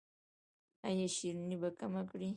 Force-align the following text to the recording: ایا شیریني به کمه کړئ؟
ایا 0.87 1.07
شیریني 1.15 1.57
به 1.61 1.69
کمه 1.79 2.01
کړئ؟ 2.09 2.29